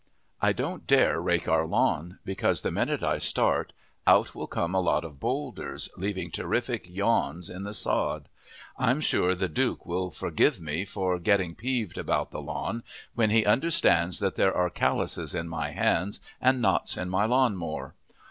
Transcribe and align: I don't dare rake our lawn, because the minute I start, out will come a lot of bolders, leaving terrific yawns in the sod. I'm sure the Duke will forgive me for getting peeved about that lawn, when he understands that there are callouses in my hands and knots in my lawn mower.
I 0.41 0.51
don't 0.51 0.87
dare 0.87 1.21
rake 1.21 1.47
our 1.47 1.67
lawn, 1.67 2.17
because 2.25 2.63
the 2.63 2.71
minute 2.71 3.03
I 3.03 3.19
start, 3.19 3.71
out 4.07 4.33
will 4.33 4.47
come 4.47 4.73
a 4.73 4.79
lot 4.81 5.05
of 5.05 5.19
bolders, 5.19 5.89
leaving 5.95 6.31
terrific 6.31 6.85
yawns 6.89 7.51
in 7.51 7.65
the 7.65 7.73
sod. 7.75 8.27
I'm 8.79 8.99
sure 8.99 9.35
the 9.35 9.47
Duke 9.47 9.85
will 9.85 10.09
forgive 10.09 10.59
me 10.59 10.85
for 10.85 11.19
getting 11.19 11.53
peeved 11.53 11.99
about 11.99 12.31
that 12.31 12.39
lawn, 12.39 12.81
when 13.13 13.29
he 13.29 13.45
understands 13.45 14.17
that 14.21 14.33
there 14.33 14.57
are 14.57 14.71
callouses 14.71 15.35
in 15.39 15.47
my 15.47 15.69
hands 15.69 16.19
and 16.41 16.63
knots 16.63 16.97
in 16.97 17.07
my 17.11 17.25
lawn 17.25 17.55
mower. 17.55 17.93